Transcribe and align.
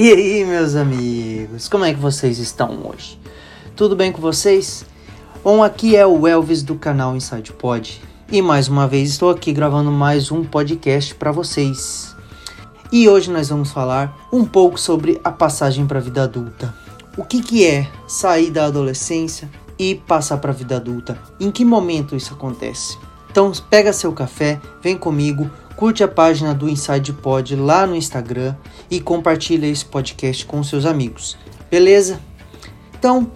E 0.00 0.12
aí, 0.12 0.44
meus 0.44 0.76
amigos, 0.76 1.68
como 1.68 1.84
é 1.84 1.92
que 1.92 1.98
vocês 1.98 2.38
estão 2.38 2.86
hoje? 2.86 3.18
Tudo 3.74 3.96
bem 3.96 4.12
com 4.12 4.20
vocês? 4.20 4.86
Bom, 5.42 5.60
aqui 5.60 5.96
é 5.96 6.06
o 6.06 6.24
Elvis 6.24 6.62
do 6.62 6.76
canal 6.76 7.16
Inside 7.16 7.52
Pod 7.52 8.00
e 8.30 8.40
mais 8.40 8.68
uma 8.68 8.86
vez 8.86 9.10
estou 9.10 9.28
aqui 9.28 9.52
gravando 9.52 9.90
mais 9.90 10.30
um 10.30 10.44
podcast 10.44 11.16
para 11.16 11.32
vocês. 11.32 12.14
E 12.92 13.08
hoje 13.08 13.28
nós 13.28 13.48
vamos 13.48 13.72
falar 13.72 14.28
um 14.32 14.44
pouco 14.44 14.78
sobre 14.78 15.20
a 15.24 15.32
passagem 15.32 15.84
para 15.84 15.98
a 15.98 16.02
vida 16.02 16.22
adulta. 16.22 16.72
O 17.16 17.24
que, 17.24 17.42
que 17.42 17.66
é 17.66 17.90
sair 18.06 18.52
da 18.52 18.66
adolescência 18.66 19.50
e 19.76 19.96
passar 19.96 20.38
para 20.38 20.52
a 20.52 20.54
vida 20.54 20.76
adulta? 20.76 21.18
Em 21.40 21.50
que 21.50 21.64
momento 21.64 22.14
isso 22.14 22.34
acontece? 22.34 22.96
Então 23.28 23.50
pega 23.68 23.92
seu 23.92 24.12
café, 24.12 24.60
vem 24.80 24.96
comigo, 24.96 25.50
curte 25.78 26.02
a 26.02 26.08
página 26.08 26.52
do 26.52 26.68
Inside 26.68 27.12
Pod 27.12 27.54
lá 27.54 27.86
no 27.86 27.94
Instagram 27.94 28.56
e 28.90 28.98
compartilha 28.98 29.64
esse 29.64 29.84
podcast 29.84 30.44
com 30.44 30.60
seus 30.64 30.84
amigos. 30.84 31.38
Beleza? 31.70 32.18
Então, 32.98 33.30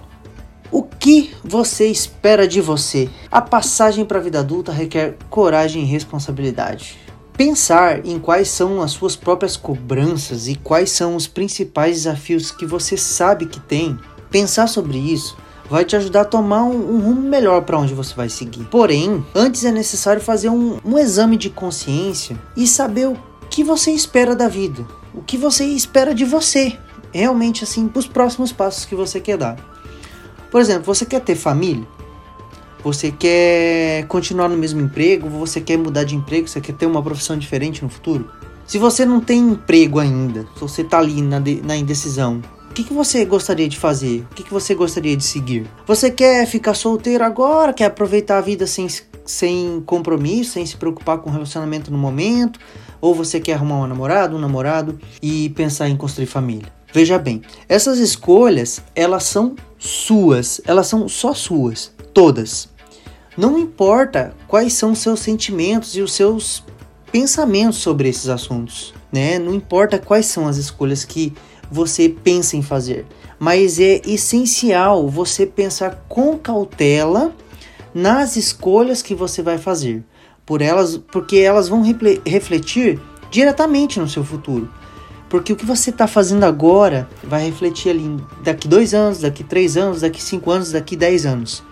o 0.69 0.83
que 0.83 1.33
você 1.45 1.87
espera 1.87 2.49
de 2.49 2.61
você? 2.61 3.09
A 3.31 3.41
passagem 3.41 4.05
para 4.05 4.19
a 4.19 4.23
vida 4.23 4.41
adulta 4.41 4.73
requer 4.73 5.17
coragem 5.31 5.83
e 5.85 5.87
responsabilidade. 5.87 6.99
Pensar 7.37 8.05
em 8.05 8.19
quais 8.19 8.49
são 8.49 8.83
as 8.83 8.91
suas 8.91 9.15
próprias 9.15 9.57
cobranças 9.57 10.49
e 10.49 10.57
quais 10.57 10.91
são 10.91 11.15
os 11.15 11.29
principais 11.29 11.99
desafios 11.99 12.51
que 12.51 12.67
você 12.67 12.97
sabe 12.97 13.47
que 13.47 13.61
tem. 13.61 13.97
Pensar 14.33 14.67
sobre 14.67 14.99
isso 14.99 15.37
vai 15.73 15.87
te 15.87 15.97
ajudar 15.97 16.21
a 16.21 16.27
tomar 16.27 16.65
um, 16.65 16.97
um 16.97 17.01
rumo 17.01 17.23
melhor 17.23 17.63
para 17.63 17.79
onde 17.79 17.95
você 17.95 18.15
vai 18.15 18.29
seguir. 18.29 18.65
Porém, 18.65 19.25
antes 19.35 19.65
é 19.65 19.73
necessário 19.73 20.21
fazer 20.21 20.51
um, 20.51 20.79
um 20.85 20.99
exame 20.99 21.35
de 21.35 21.49
consciência 21.49 22.39
e 22.55 22.67
saber 22.67 23.09
o 23.09 23.17
que 23.49 23.65
você 23.65 23.91
espera 23.91 24.37
da 24.37 24.49
vida, 24.49 24.85
o 25.15 25.23
que 25.23 25.39
você 25.39 25.65
espera 25.65 26.15
de 26.15 26.27
você, 26.27 26.79
realmente 27.11 27.65
assim, 27.65 27.91
os 27.95 28.07
próximos 28.07 28.53
passos 28.53 28.85
que 28.85 28.95
você 28.95 29.19
quer 29.19 29.39
dar. 29.39 29.57
Por 30.51 30.61
exemplo, 30.61 30.85
você 30.85 31.07
quer 31.07 31.21
ter 31.21 31.37
família? 31.37 31.89
Você 32.85 33.11
quer 33.11 34.07
continuar 34.09 34.51
no 34.51 34.59
mesmo 34.59 34.83
emprego? 34.83 35.27
Você 35.31 35.59
quer 35.59 35.79
mudar 35.79 36.05
de 36.05 36.15
emprego? 36.15 36.49
Você 36.49 36.61
quer 36.61 36.75
ter 36.75 36.85
uma 36.85 37.03
profissão 37.03 37.39
diferente 37.39 37.83
no 37.83 37.89
futuro? 37.89 38.31
Se 38.67 38.77
você 38.77 39.07
não 39.07 39.23
tem 39.23 39.39
emprego 39.41 39.99
ainda, 39.99 40.47
se 40.55 40.61
você 40.61 40.83
está 40.83 40.99
ali 40.99 41.23
na, 41.23 41.41
na 41.65 41.77
indecisão, 41.77 42.43
o 42.73 42.75
que, 42.75 42.85
que 42.85 42.95
você 42.95 43.23
gostaria 43.27 43.69
de 43.69 43.79
fazer? 43.79 44.27
O 44.31 44.35
que, 44.35 44.43
que 44.43 44.51
você 44.51 44.75
gostaria 44.75 45.15
de 45.15 45.23
seguir? 45.23 45.67
Você 45.87 46.11
quer 46.11 46.47
ficar 46.47 46.73
solteiro 46.73 47.23
agora? 47.23 47.71
Quer 47.71 47.85
aproveitar 47.85 48.39
a 48.39 48.41
vida 48.41 48.67
sem, 48.67 48.89
sem 49.27 49.83
compromisso, 49.85 50.53
sem 50.53 50.65
se 50.65 50.75
preocupar 50.79 51.19
com 51.19 51.29
o 51.29 51.33
relacionamento 51.35 51.93
no 51.93 51.99
momento? 51.99 52.59
Ou 52.99 53.15
você 53.15 53.39
quer 53.39 53.55
arrumar 53.55 53.77
um 53.77 53.87
namorado, 53.87 54.37
um 54.37 54.39
namorado 54.39 54.99
e 55.21 55.51
pensar 55.51 55.91
em 55.91 55.97
construir 55.99 56.25
família? 56.25 56.73
Veja 56.95 57.19
bem, 57.19 57.43
essas 57.69 57.99
escolhas, 57.99 58.81
elas 58.95 59.25
são 59.25 59.55
suas, 59.79 60.59
elas 60.65 60.87
são 60.87 61.07
só 61.11 61.35
suas, 61.35 61.93
todas. 62.15 62.71
Não 63.37 63.59
importa 63.59 64.35
quais 64.49 64.73
são 64.73 64.93
os 64.93 65.01
seus 65.01 65.21
sentimentos 65.21 65.95
e 65.95 66.01
os 66.01 66.15
seus 66.15 66.65
pensamentos 67.11 67.81
sobre 67.81 68.09
esses 68.09 68.31
assuntos, 68.31 68.95
né? 69.13 69.39
Não 69.39 69.55
importa 69.55 69.99
quais 69.99 70.25
são 70.25 70.49
as 70.49 70.57
escolhas 70.57 71.05
que 71.05 71.35
você 71.73 72.07
pensa 72.09 72.55
em 72.55 72.63
fazer, 72.63 73.07
mas 73.39 73.81
é 73.81 74.03
essencial 74.05 75.09
você 75.09 75.47
pensar 75.47 76.05
com 76.07 76.39
cautela 76.39 77.35
nas 77.95 78.37
escolhas 78.37 79.01
que 79.01 79.15
você 79.15 79.43
vai 79.43 79.57
fazer, 79.57 80.05
por 80.45 80.61
elas, 80.61 80.99
porque 80.99 81.39
elas 81.39 81.69
vão 81.69 81.83
refletir 82.27 83.01
diretamente 83.31 83.99
no 83.99 84.09
seu 84.09 84.23
futuro. 84.23 84.71
Porque 85.31 85.51
o 85.51 85.57
que 85.57 85.65
você 85.65 85.89
está 85.89 86.07
fazendo 86.07 86.45
agora 86.45 87.09
vai 87.25 87.47
refletir 87.47 87.89
ali 87.89 88.23
daqui 88.45 88.69
dois 88.69 88.93
anos, 88.93 89.21
daqui 89.21 89.43
três 89.43 89.79
anos, 89.79 90.03
daqui 90.03 90.23
cinco 90.23 90.51
anos, 90.51 90.73
daqui 90.73 90.95
dez 90.95 91.25
anos. 91.25 91.63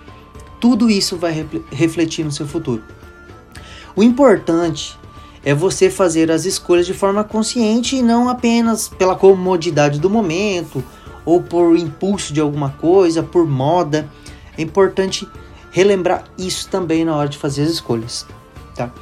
Tudo 0.58 0.88
isso 0.88 1.18
vai 1.18 1.46
refletir 1.70 2.24
no 2.24 2.32
seu 2.32 2.46
futuro. 2.46 2.82
O 3.94 4.02
importante 4.02 4.98
é 5.44 5.54
você 5.54 5.88
fazer 5.88 6.30
as 6.30 6.44
escolhas 6.44 6.86
de 6.86 6.94
forma 6.94 7.24
consciente 7.24 7.96
e 7.96 8.02
não 8.02 8.28
apenas 8.28 8.88
pela 8.88 9.16
comodidade 9.16 9.98
do 9.98 10.10
momento 10.10 10.82
ou 11.24 11.42
por 11.42 11.76
impulso 11.76 12.32
de 12.32 12.40
alguma 12.40 12.70
coisa, 12.70 13.22
por 13.22 13.46
moda. 13.46 14.08
É 14.56 14.62
importante 14.62 15.26
relembrar 15.70 16.24
isso 16.36 16.68
também 16.68 17.04
na 17.04 17.16
hora 17.16 17.28
de 17.28 17.38
fazer 17.38 17.62
as 17.62 17.70
escolhas, 17.70 18.26
tá? 18.74 18.92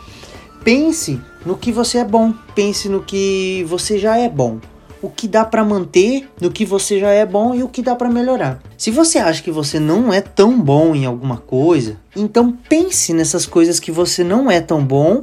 Pense 0.62 1.20
no 1.46 1.56
que 1.56 1.72
você 1.72 1.98
é 1.98 2.04
bom, 2.04 2.34
pense 2.54 2.88
no 2.88 3.02
que 3.02 3.64
você 3.66 3.98
já 3.98 4.18
é 4.18 4.28
bom. 4.28 4.58
O 5.00 5.08
que 5.08 5.28
dá 5.28 5.44
para 5.44 5.64
manter, 5.64 6.28
no 6.40 6.50
que 6.50 6.64
você 6.64 6.98
já 6.98 7.10
é 7.10 7.24
bom 7.24 7.54
e 7.54 7.62
o 7.62 7.68
que 7.68 7.80
dá 7.80 7.94
para 7.94 8.10
melhorar. 8.10 8.60
Se 8.76 8.90
você 8.90 9.18
acha 9.18 9.42
que 9.42 9.50
você 9.50 9.78
não 9.78 10.12
é 10.12 10.20
tão 10.20 10.60
bom 10.60 10.94
em 10.94 11.06
alguma 11.06 11.36
coisa, 11.36 11.96
então 12.16 12.52
pense 12.68 13.12
nessas 13.12 13.46
coisas 13.46 13.78
que 13.78 13.92
você 13.92 14.24
não 14.24 14.50
é 14.50 14.60
tão 14.60 14.84
bom 14.84 15.22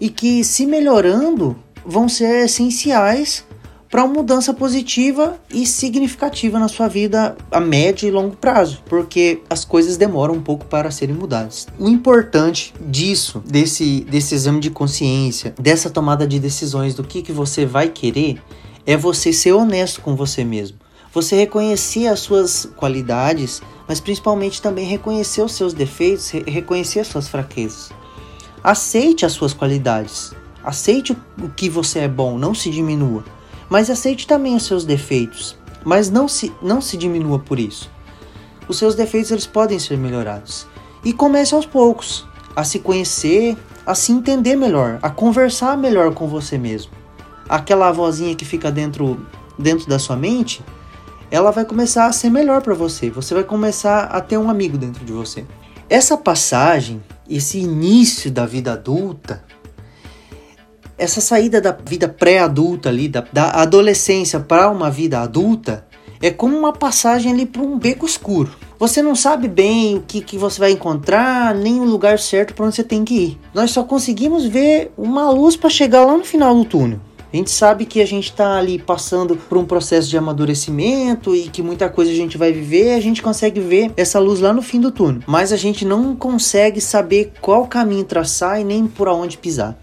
e 0.00 0.08
que, 0.08 0.44
se 0.44 0.66
melhorando, 0.66 1.56
vão 1.84 2.08
ser 2.08 2.44
essenciais 2.44 3.44
para 3.90 4.04
uma 4.04 4.12
mudança 4.12 4.52
positiva 4.52 5.38
e 5.52 5.64
significativa 5.64 6.58
na 6.58 6.68
sua 6.68 6.88
vida 6.88 7.36
a 7.50 7.60
médio 7.60 8.08
e 8.08 8.10
longo 8.10 8.36
prazo, 8.36 8.82
porque 8.88 9.40
as 9.48 9.64
coisas 9.64 9.96
demoram 9.96 10.34
um 10.34 10.42
pouco 10.42 10.66
para 10.66 10.90
serem 10.90 11.14
mudadas. 11.14 11.66
O 11.78 11.88
importante 11.88 12.74
disso, 12.80 13.42
desse, 13.46 14.00
desse 14.02 14.34
exame 14.34 14.60
de 14.60 14.70
consciência, 14.70 15.54
dessa 15.58 15.88
tomada 15.88 16.26
de 16.26 16.38
decisões 16.38 16.94
do 16.94 17.04
que, 17.04 17.22
que 17.22 17.32
você 17.32 17.64
vai 17.64 17.88
querer, 17.88 18.42
é 18.84 18.96
você 18.96 19.32
ser 19.32 19.52
honesto 19.52 20.00
com 20.00 20.14
você 20.14 20.44
mesmo. 20.44 20.78
Você 21.12 21.34
reconhecer 21.34 22.08
as 22.08 22.20
suas 22.20 22.68
qualidades, 22.76 23.62
mas 23.88 24.00
principalmente 24.00 24.60
também 24.60 24.84
reconhecer 24.84 25.40
os 25.40 25.52
seus 25.52 25.72
defeitos, 25.72 26.28
reconhecer 26.46 27.00
as 27.00 27.06
suas 27.06 27.28
fraquezas. 27.28 27.90
Aceite 28.66 29.24
as 29.24 29.30
suas 29.30 29.52
qualidades. 29.52 30.34
Aceite 30.64 31.16
o 31.40 31.48
que 31.48 31.70
você 31.70 32.00
é 32.00 32.08
bom, 32.08 32.36
não 32.36 32.52
se 32.52 32.68
diminua. 32.68 33.22
Mas 33.70 33.88
aceite 33.88 34.26
também 34.26 34.56
os 34.56 34.64
seus 34.64 34.84
defeitos, 34.84 35.56
mas 35.84 36.10
não 36.10 36.26
se, 36.26 36.52
não 36.60 36.80
se 36.80 36.96
diminua 36.96 37.38
por 37.38 37.60
isso. 37.60 37.88
Os 38.66 38.76
seus 38.76 38.96
defeitos 38.96 39.30
eles 39.30 39.46
podem 39.46 39.78
ser 39.78 39.96
melhorados. 39.96 40.66
E 41.04 41.12
comece 41.12 41.54
aos 41.54 41.64
poucos 41.64 42.26
a 42.56 42.64
se 42.64 42.80
conhecer, 42.80 43.56
a 43.86 43.94
se 43.94 44.10
entender 44.10 44.56
melhor, 44.56 44.98
a 45.00 45.10
conversar 45.10 45.76
melhor 45.76 46.12
com 46.12 46.26
você 46.26 46.58
mesmo. 46.58 46.90
Aquela 47.48 47.92
vozinha 47.92 48.34
que 48.34 48.44
fica 48.44 48.72
dentro 48.72 49.24
dentro 49.56 49.88
da 49.88 50.00
sua 50.00 50.16
mente, 50.16 50.60
ela 51.30 51.52
vai 51.52 51.64
começar 51.64 52.06
a 52.06 52.12
ser 52.12 52.30
melhor 52.30 52.60
para 52.62 52.74
você. 52.74 53.10
Você 53.10 53.32
vai 53.32 53.44
começar 53.44 54.06
a 54.06 54.20
ter 54.20 54.36
um 54.36 54.50
amigo 54.50 54.76
dentro 54.76 55.04
de 55.04 55.12
você. 55.12 55.46
Essa 55.88 56.16
passagem 56.18 57.00
esse 57.28 57.58
início 57.58 58.30
da 58.30 58.46
vida 58.46 58.72
adulta, 58.72 59.44
essa 60.98 61.20
saída 61.20 61.60
da 61.60 61.72
vida 61.72 62.08
pré-adulta 62.08 62.88
ali, 62.88 63.08
da, 63.08 63.24
da 63.32 63.50
adolescência 63.50 64.40
para 64.40 64.70
uma 64.70 64.90
vida 64.90 65.20
adulta, 65.20 65.86
é 66.22 66.30
como 66.30 66.56
uma 66.56 66.72
passagem 66.72 67.32
ali 67.32 67.44
para 67.44 67.62
um 67.62 67.78
beco 67.78 68.06
escuro. 68.06 68.50
Você 68.78 69.02
não 69.02 69.14
sabe 69.14 69.48
bem 69.48 69.96
o 69.96 70.02
que, 70.02 70.20
que 70.20 70.38
você 70.38 70.58
vai 70.58 70.70
encontrar, 70.70 71.54
nem 71.54 71.80
o 71.80 71.84
lugar 71.84 72.18
certo 72.18 72.54
para 72.54 72.66
onde 72.66 72.74
você 72.74 72.84
tem 72.84 73.04
que 73.04 73.14
ir. 73.14 73.40
Nós 73.54 73.70
só 73.70 73.84
conseguimos 73.84 74.44
ver 74.44 74.92
uma 74.96 75.30
luz 75.30 75.56
para 75.56 75.70
chegar 75.70 76.04
lá 76.04 76.16
no 76.16 76.24
final 76.24 76.54
do 76.54 76.64
túnel. 76.64 77.00
A 77.36 77.38
gente 77.38 77.50
sabe 77.50 77.84
que 77.84 78.00
a 78.00 78.06
gente 78.06 78.30
está 78.30 78.56
ali 78.56 78.78
passando 78.78 79.36
por 79.36 79.58
um 79.58 79.66
processo 79.66 80.08
de 80.08 80.16
amadurecimento 80.16 81.36
e 81.36 81.50
que 81.50 81.60
muita 81.62 81.86
coisa 81.86 82.10
a 82.10 82.14
gente 82.14 82.38
vai 82.38 82.50
viver, 82.50 82.94
a 82.94 83.00
gente 83.00 83.20
consegue 83.20 83.60
ver 83.60 83.92
essa 83.94 84.18
luz 84.18 84.40
lá 84.40 84.54
no 84.54 84.62
fim 84.62 84.80
do 84.80 84.90
túnel, 84.90 85.20
mas 85.26 85.52
a 85.52 85.56
gente 85.58 85.84
não 85.84 86.16
consegue 86.16 86.80
saber 86.80 87.34
qual 87.42 87.66
caminho 87.66 88.04
traçar 88.04 88.58
e 88.58 88.64
nem 88.64 88.86
por 88.86 89.06
onde 89.06 89.36
pisar. 89.36 89.76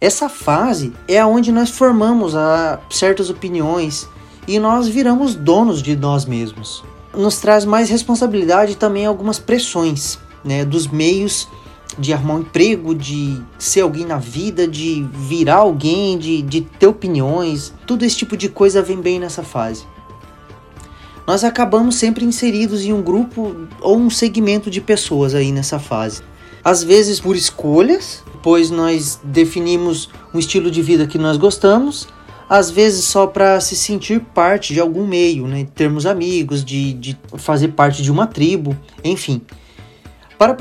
Essa 0.00 0.30
fase 0.30 0.90
é 1.06 1.22
onde 1.22 1.52
nós 1.52 1.68
formamos 1.68 2.34
a 2.34 2.80
certas 2.88 3.28
opiniões 3.28 4.08
e 4.46 4.58
nós 4.58 4.88
viramos 4.88 5.34
donos 5.34 5.82
de 5.82 5.94
nós 5.96 6.24
mesmos. 6.24 6.82
Nos 7.14 7.36
traz 7.40 7.66
mais 7.66 7.90
responsabilidade 7.90 8.72
e 8.72 8.76
também 8.76 9.04
algumas 9.04 9.38
pressões, 9.38 10.18
né, 10.42 10.64
dos 10.64 10.86
meios 10.86 11.46
de 11.96 12.12
arrumar 12.12 12.34
um 12.34 12.40
emprego, 12.40 12.94
de 12.94 13.40
ser 13.58 13.82
alguém 13.82 14.04
na 14.04 14.18
vida, 14.18 14.66
de 14.66 15.06
virar 15.12 15.56
alguém, 15.56 16.18
de, 16.18 16.42
de 16.42 16.60
ter 16.62 16.86
opiniões. 16.86 17.72
Tudo 17.86 18.04
esse 18.04 18.16
tipo 18.16 18.36
de 18.36 18.48
coisa 18.48 18.82
vem 18.82 19.00
bem 19.00 19.18
nessa 19.20 19.42
fase. 19.42 19.84
Nós 21.26 21.44
acabamos 21.44 21.96
sempre 21.96 22.24
inseridos 22.24 22.84
em 22.84 22.92
um 22.92 23.02
grupo 23.02 23.54
ou 23.80 23.98
um 23.98 24.08
segmento 24.08 24.70
de 24.70 24.80
pessoas 24.80 25.34
aí 25.34 25.52
nessa 25.52 25.78
fase. 25.78 26.22
Às 26.64 26.82
vezes 26.82 27.20
por 27.20 27.36
escolhas, 27.36 28.24
pois 28.42 28.70
nós 28.70 29.20
definimos 29.22 30.08
um 30.32 30.38
estilo 30.38 30.70
de 30.70 30.80
vida 30.80 31.06
que 31.06 31.18
nós 31.18 31.36
gostamos, 31.36 32.08
às 32.48 32.70
vezes 32.70 33.04
só 33.04 33.26
para 33.26 33.60
se 33.60 33.76
sentir 33.76 34.20
parte 34.34 34.72
de 34.72 34.80
algum 34.80 35.06
meio, 35.06 35.46
né? 35.46 35.66
termos 35.74 36.06
amigos, 36.06 36.64
de, 36.64 36.94
de 36.94 37.18
fazer 37.36 37.68
parte 37.68 38.02
de 38.02 38.10
uma 38.10 38.26
tribo, 38.26 38.76
enfim. 39.04 39.42
Para 40.38 40.54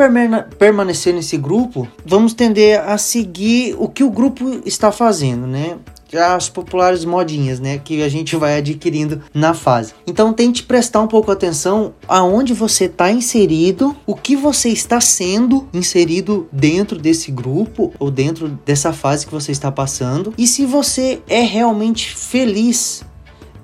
permanecer 0.57 1.13
nesse 1.13 1.37
grupo, 1.37 1.87
vamos 2.03 2.33
tender 2.33 2.81
a 2.81 2.97
seguir 2.97 3.75
o 3.77 3.87
que 3.87 4.03
o 4.03 4.09
grupo 4.09 4.61
está 4.65 4.91
fazendo, 4.91 5.45
né? 5.45 5.77
as 6.15 6.47
populares 6.47 7.03
modinhas, 7.03 7.59
né, 7.59 7.77
que 7.77 8.01
a 8.01 8.07
gente 8.07 8.33
vai 8.37 8.57
adquirindo 8.57 9.21
na 9.33 9.53
fase. 9.53 9.93
Então 10.07 10.31
tente 10.31 10.63
prestar 10.63 11.01
um 11.01 11.07
pouco 11.07 11.29
atenção 11.29 11.93
aonde 12.07 12.53
você 12.53 12.85
está 12.85 13.11
inserido, 13.11 13.93
o 14.05 14.15
que 14.15 14.33
você 14.33 14.69
está 14.69 15.01
sendo 15.01 15.67
inserido 15.73 16.47
dentro 16.49 16.97
desse 16.97 17.29
grupo 17.29 17.91
ou 17.99 18.09
dentro 18.09 18.47
dessa 18.65 18.93
fase 18.93 19.25
que 19.25 19.33
você 19.33 19.51
está 19.51 19.69
passando 19.69 20.33
e 20.37 20.47
se 20.47 20.65
você 20.65 21.21
é 21.27 21.41
realmente 21.41 22.15
feliz 22.15 23.03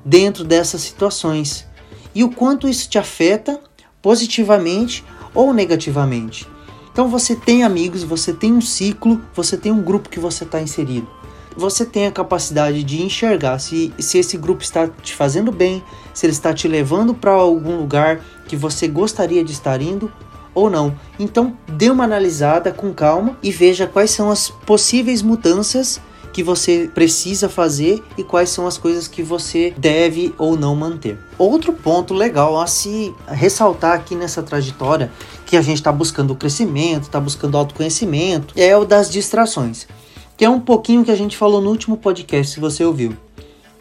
dentro 0.04 0.44
dessas 0.44 0.81
situações 0.81 1.65
e 2.13 2.25
o 2.25 2.30
quanto 2.30 2.68
isso 2.68 2.89
te 2.89 2.98
afeta 2.98 3.57
positivamente 4.01 5.01
ou 5.33 5.53
negativamente. 5.53 6.47
Então 6.91 7.07
você 7.07 7.35
tem 7.35 7.63
amigos, 7.63 8.03
você 8.03 8.31
tem 8.31 8.53
um 8.53 8.62
ciclo, 8.62 9.21
você 9.33 9.57
tem 9.57 9.71
um 9.71 9.81
grupo 9.81 10.09
que 10.09 10.19
você 10.19 10.44
está 10.44 10.62
inserido 10.62 11.07
você 11.56 11.85
tem 11.85 12.07
a 12.07 12.12
capacidade 12.12 12.83
de 12.83 13.01
enxergar 13.01 13.59
se, 13.59 13.94
se 14.00 14.18
esse 14.18 14.38
grupo 14.38 14.63
está 14.63 14.88
te 14.88 15.13
fazendo 15.13 15.51
bem, 15.51 15.83
se 16.13 16.25
ele 16.25 16.33
está 16.33 16.53
te 16.53 16.68
levando 16.68 17.13
para 17.13 17.31
algum 17.31 17.77
lugar 17.77 18.21
que 18.47 18.56
você 18.56 18.88
gostaria 18.88 19.44
de 19.44 19.51
estar 19.51 19.81
indo 19.81 20.12
ou 20.53 20.69
não. 20.69 20.95
Então, 21.19 21.57
dê 21.68 21.89
uma 21.89 22.03
analisada 22.03 22.71
com 22.71 22.94
calma 22.94 23.38
e 23.41 23.51
veja 23.51 23.88
quais 23.88 24.12
são 24.12 24.29
as 24.29 24.50
possíveis 24.50 25.21
mudanças 25.21 26.00
que 26.33 26.44
você 26.44 26.89
precisa 26.94 27.47
fazer 27.47 28.03
e 28.18 28.24
quais 28.24 28.50
são 28.50 28.68
as 28.68 28.77
coisas 28.77 29.07
que 29.07 29.21
você 29.24 29.74
deve 29.77 30.33
ou 30.38 30.57
não 30.57 30.75
manter. 30.75 31.18
Outro 31.38 31.71
ponto 31.71 32.13
legal 32.13 32.59
a 32.59 32.68
se 32.68 33.13
ressaltar 33.27 33.94
aqui 33.94 34.15
nessa 34.15 34.44
trajetória 34.44 35.12
que 35.45 35.56
a 35.56 35.62
gente 35.62 35.77
está 35.77 35.91
buscando 35.91 36.35
crescimento, 36.35 37.03
está 37.03 37.19
buscando 37.19 37.57
autoconhecimento, 37.57 38.53
é 38.57 38.75
o 38.75 38.83
das 38.83 39.09
distrações 39.09 39.88
que 40.35 40.45
é 40.45 40.50
um 40.50 40.59
pouquinho 40.59 41.03
que 41.03 41.12
a 41.12 41.15
gente 41.15 41.38
falou 41.38 41.62
no 41.62 41.69
último 41.69 41.97
podcast, 41.97 42.53
se 42.53 42.59
você 42.59 42.83
ouviu. 42.83 43.15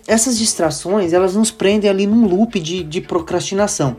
Essas 0.06 0.38
distrações, 0.38 1.12
elas 1.12 1.34
nos 1.34 1.50
prendem 1.50 1.88
ali 1.88 2.06
num 2.06 2.26
loop 2.26 2.58
de, 2.60 2.82
de 2.82 3.00
procrastinação, 3.00 3.96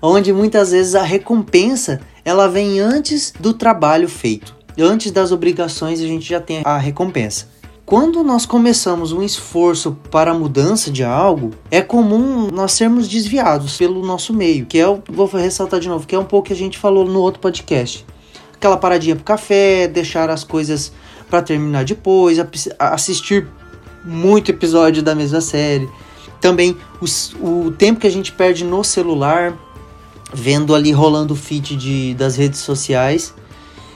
onde 0.00 0.32
muitas 0.32 0.70
vezes 0.70 0.94
a 0.94 1.02
recompensa, 1.02 2.00
ela 2.24 2.48
vem 2.48 2.80
antes 2.80 3.32
do 3.38 3.52
trabalho 3.52 4.08
feito. 4.08 4.54
Antes 4.78 5.10
das 5.10 5.32
obrigações, 5.32 6.00
a 6.00 6.06
gente 6.06 6.28
já 6.28 6.40
tem 6.40 6.62
a 6.64 6.78
recompensa. 6.78 7.48
Quando 7.90 8.22
nós 8.22 8.46
começamos 8.46 9.10
um 9.10 9.20
esforço 9.20 9.98
para 10.12 10.30
a 10.30 10.34
mudança 10.34 10.92
de 10.92 11.02
algo, 11.02 11.50
é 11.72 11.82
comum 11.82 12.46
nós 12.52 12.70
sermos 12.70 13.08
desviados 13.08 13.76
pelo 13.76 14.06
nosso 14.06 14.32
meio, 14.32 14.64
que 14.64 14.78
é 14.78 14.86
o, 14.86 15.02
vou 15.08 15.26
ressaltar 15.26 15.80
de 15.80 15.88
novo, 15.88 16.06
que 16.06 16.14
é 16.14 16.18
um 16.20 16.24
pouco 16.24 16.46
que 16.46 16.52
a 16.52 16.56
gente 16.56 16.78
falou 16.78 17.04
no 17.04 17.18
outro 17.18 17.40
podcast. 17.40 18.06
Aquela 18.54 18.76
paradinha 18.76 19.16
pro 19.16 19.24
café, 19.24 19.88
deixar 19.88 20.30
as 20.30 20.44
coisas 20.44 20.92
para 21.28 21.42
terminar 21.42 21.84
depois, 21.84 22.38
assistir 22.78 23.48
muito 24.04 24.52
episódio 24.52 25.02
da 25.02 25.12
mesma 25.12 25.40
série. 25.40 25.88
Também 26.40 26.76
os, 27.00 27.34
o 27.42 27.72
tempo 27.72 27.98
que 27.98 28.06
a 28.06 28.12
gente 28.12 28.30
perde 28.30 28.62
no 28.62 28.84
celular, 28.84 29.52
vendo 30.32 30.76
ali 30.76 30.92
rolando 30.92 31.34
o 31.34 31.36
feed 31.36 31.74
de, 31.74 32.14
das 32.14 32.36
redes 32.36 32.60
sociais. 32.60 33.34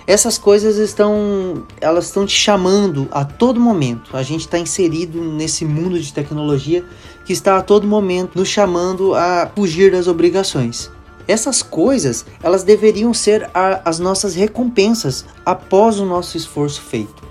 Essas 0.07 0.37
coisas 0.37 0.77
estão, 0.77 1.65
elas 1.81 2.07
estão 2.07 2.27
te 2.27 2.37
chamando 2.37 3.09
a 3.11 3.25
todo 3.25 3.59
momento. 3.59 4.15
A 4.15 4.23
gente 4.23 4.43
está 4.43 4.59
inserido 4.59 5.19
nesse 5.19 5.65
mundo 5.65 5.99
de 5.99 6.13
tecnologia 6.13 6.85
que 7.25 7.33
está 7.33 7.57
a 7.57 7.63
todo 7.63 7.87
momento 7.87 8.37
nos 8.37 8.49
chamando 8.49 9.15
a 9.15 9.51
fugir 9.57 9.91
das 9.93 10.07
obrigações. 10.07 10.91
Essas 11.27 11.63
coisas, 11.63 12.27
elas 12.43 12.65
deveriam 12.65 13.15
ser 13.15 13.49
a, 13.55 13.81
as 13.89 13.99
nossas 13.99 14.35
recompensas 14.35 15.25
após 15.45 15.99
o 15.99 16.05
nosso 16.05 16.37
esforço 16.37 16.83
feito. 16.83 17.23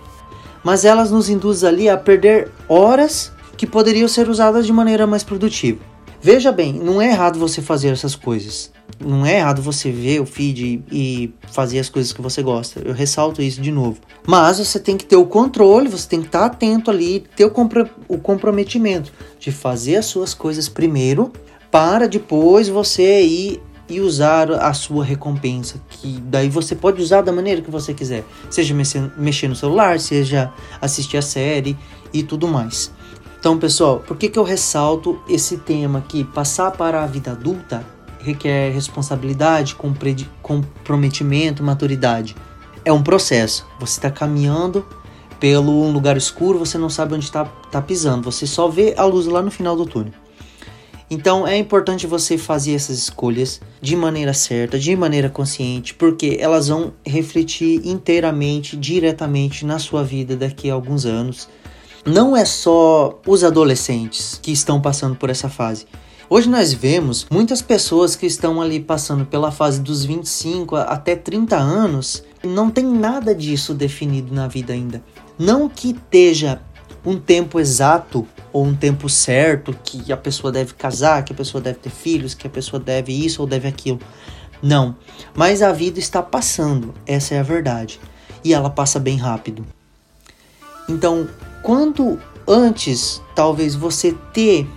Mas 0.63 0.83
elas 0.83 1.11
nos 1.11 1.29
induzem 1.29 1.69
ali 1.69 1.89
a 1.89 1.95
perder 1.95 2.49
horas 2.67 3.31
que 3.55 3.67
poderiam 3.67 4.07
ser 4.07 4.27
usadas 4.27 4.65
de 4.65 4.73
maneira 4.73 5.05
mais 5.05 5.23
produtiva. 5.23 5.79
Veja 6.19 6.51
bem, 6.51 6.73
não 6.73 6.99
é 6.99 7.09
errado 7.09 7.37
você 7.37 7.61
fazer 7.61 7.89
essas 7.89 8.15
coisas. 8.15 8.71
Não 9.03 9.25
é 9.25 9.37
errado 9.37 9.61
você 9.61 9.91
ver 9.91 10.21
o 10.21 10.25
feed 10.25 10.83
e 10.91 11.33
fazer 11.51 11.79
as 11.79 11.89
coisas 11.89 12.13
que 12.13 12.21
você 12.21 12.41
gosta. 12.41 12.81
Eu 12.83 12.93
ressalto 12.93 13.41
isso 13.41 13.61
de 13.61 13.71
novo. 13.71 13.99
Mas 14.25 14.59
você 14.59 14.79
tem 14.79 14.97
que 14.97 15.05
ter 15.05 15.15
o 15.15 15.25
controle, 15.25 15.89
você 15.89 16.07
tem 16.07 16.21
que 16.21 16.27
estar 16.27 16.45
atento 16.45 16.89
ali, 16.89 17.25
ter 17.35 17.45
o, 17.45 17.51
compro 17.51 17.89
o 18.07 18.17
comprometimento 18.17 19.11
de 19.39 19.51
fazer 19.51 19.97
as 19.97 20.05
suas 20.05 20.33
coisas 20.33 20.69
primeiro, 20.69 21.31
para 21.69 22.07
depois 22.07 22.69
você 22.69 23.23
ir 23.23 23.61
e 23.89 23.99
usar 23.99 24.49
a 24.51 24.73
sua 24.73 25.03
recompensa, 25.03 25.81
que 25.89 26.19
daí 26.21 26.49
você 26.49 26.75
pode 26.75 27.01
usar 27.01 27.21
da 27.21 27.31
maneira 27.31 27.61
que 27.61 27.69
você 27.69 27.93
quiser, 27.93 28.23
seja 28.49 28.73
mexer 29.17 29.47
no 29.47 29.55
celular, 29.55 29.99
seja 29.99 30.51
assistir 30.81 31.17
a 31.17 31.21
série 31.21 31.77
e 32.13 32.23
tudo 32.23 32.47
mais. 32.47 32.91
Então, 33.39 33.59
pessoal, 33.59 33.99
por 33.99 34.15
que, 34.15 34.29
que 34.29 34.39
eu 34.39 34.43
ressalto 34.43 35.21
esse 35.27 35.57
tema 35.57 35.99
aqui? 35.99 36.23
Passar 36.23 36.71
para 36.71 37.03
a 37.03 37.05
vida 37.05 37.31
adulta 37.31 37.85
requer 38.23 38.71
responsabilidade, 38.71 39.75
comprometimento, 40.41 41.61
maturidade. 41.61 42.35
É 42.85 42.91
um 42.91 43.03
processo. 43.03 43.65
Você 43.79 43.99
está 43.99 44.09
caminhando 44.09 44.85
pelo 45.39 45.83
um 45.83 45.91
lugar 45.91 46.15
escuro, 46.15 46.57
você 46.57 46.77
não 46.77 46.89
sabe 46.89 47.15
onde 47.15 47.25
está 47.25 47.43
tá 47.69 47.81
pisando, 47.81 48.31
você 48.31 48.47
só 48.47 48.69
vê 48.69 48.93
a 48.95 49.03
luz 49.03 49.25
lá 49.25 49.41
no 49.41 49.51
final 49.51 49.75
do 49.75 49.85
túnel. 49.85 50.13
Então 51.09 51.45
é 51.45 51.57
importante 51.57 52.07
você 52.07 52.37
fazer 52.37 52.73
essas 52.73 52.97
escolhas 52.97 53.59
de 53.81 53.95
maneira 53.95 54.33
certa, 54.33 54.79
de 54.79 54.95
maneira 54.95 55.29
consciente, 55.29 55.93
porque 55.93 56.37
elas 56.39 56.69
vão 56.69 56.93
refletir 57.05 57.85
inteiramente, 57.85 58.77
diretamente 58.77 59.65
na 59.65 59.79
sua 59.79 60.03
vida 60.03 60.35
daqui 60.35 60.71
a 60.71 60.73
alguns 60.73 61.05
anos. 61.05 61.49
Não 62.05 62.35
é 62.35 62.45
só 62.45 63.19
os 63.27 63.43
adolescentes 63.43 64.39
que 64.41 64.51
estão 64.51 64.81
passando 64.81 65.15
por 65.15 65.29
essa 65.29 65.49
fase. 65.49 65.85
Hoje 66.29 66.49
nós 66.49 66.73
vemos 66.73 67.27
muitas 67.29 67.61
pessoas 67.61 68.15
que 68.15 68.25
estão 68.25 68.61
ali 68.61 68.79
passando 68.79 69.25
pela 69.25 69.51
fase 69.51 69.81
dos 69.81 70.05
25 70.05 70.75
até 70.77 71.15
30 71.15 71.57
anos, 71.57 72.23
não 72.41 72.69
tem 72.69 72.85
nada 72.85 73.35
disso 73.35 73.73
definido 73.73 74.33
na 74.33 74.47
vida 74.47 74.71
ainda. 74.71 75.03
Não 75.37 75.67
que 75.67 75.91
esteja 75.91 76.61
um 77.05 77.19
tempo 77.19 77.59
exato 77.59 78.25
ou 78.53 78.63
um 78.63 78.73
tempo 78.73 79.09
certo 79.09 79.77
que 79.83 80.13
a 80.13 80.17
pessoa 80.17 80.51
deve 80.51 80.73
casar, 80.73 81.23
que 81.25 81.33
a 81.33 81.35
pessoa 81.35 81.61
deve 81.61 81.79
ter 81.79 81.89
filhos, 81.89 82.33
que 82.33 82.47
a 82.47 82.49
pessoa 82.49 82.79
deve 82.79 83.11
isso 83.11 83.41
ou 83.41 83.47
deve 83.47 83.67
aquilo. 83.67 83.99
Não, 84.61 84.95
mas 85.35 85.61
a 85.61 85.73
vida 85.73 85.99
está 85.99 86.21
passando, 86.21 86.93
essa 87.05 87.35
é 87.35 87.39
a 87.39 87.43
verdade. 87.43 87.99
E 88.43 88.53
ela 88.53 88.69
passa 88.69 88.97
bem 88.97 89.17
rápido. 89.17 89.65
Então, 90.87 91.27
quando 91.61 92.17
antes 92.47 93.21
talvez 93.35 93.75
você 93.75 94.13
ter 94.33 94.67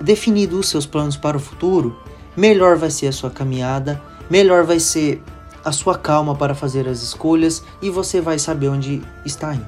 definido 0.00 0.58
os 0.58 0.68
seus 0.68 0.86
planos 0.86 1.16
para 1.16 1.36
o 1.36 1.40
futuro, 1.40 1.96
melhor 2.36 2.76
vai 2.76 2.90
ser 2.90 3.08
a 3.08 3.12
sua 3.12 3.30
caminhada, 3.30 4.00
melhor 4.30 4.64
vai 4.64 4.80
ser 4.80 5.22
a 5.64 5.72
sua 5.72 5.98
calma 5.98 6.34
para 6.34 6.54
fazer 6.54 6.88
as 6.88 7.02
escolhas 7.02 7.62
e 7.82 7.90
você 7.90 8.20
vai 8.20 8.38
saber 8.38 8.68
onde 8.68 9.02
está 9.24 9.54
indo. 9.54 9.66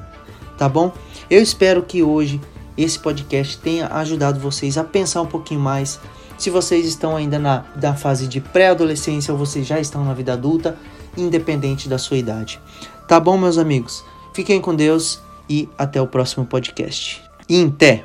Tá 0.56 0.68
bom? 0.68 0.92
Eu 1.28 1.42
espero 1.42 1.82
que 1.82 2.02
hoje 2.02 2.40
esse 2.76 2.98
podcast 2.98 3.58
tenha 3.58 3.88
ajudado 3.88 4.38
vocês 4.38 4.78
a 4.78 4.84
pensar 4.84 5.22
um 5.22 5.26
pouquinho 5.26 5.60
mais. 5.60 5.98
Se 6.38 6.48
vocês 6.48 6.86
estão 6.86 7.16
ainda 7.16 7.38
na, 7.38 7.64
na 7.80 7.94
fase 7.94 8.26
de 8.26 8.40
pré-adolescência 8.40 9.32
ou 9.32 9.38
vocês 9.38 9.66
já 9.66 9.80
estão 9.80 10.04
na 10.04 10.14
vida 10.14 10.32
adulta, 10.32 10.78
independente 11.16 11.88
da 11.88 11.98
sua 11.98 12.16
idade. 12.16 12.60
Tá 13.06 13.18
bom, 13.18 13.36
meus 13.36 13.58
amigos? 13.58 14.04
Fiquem 14.32 14.60
com 14.60 14.74
Deus 14.74 15.20
e 15.48 15.68
até 15.76 16.00
o 16.00 16.06
próximo 16.06 16.46
podcast. 16.46 17.22
Inté! 17.48 18.04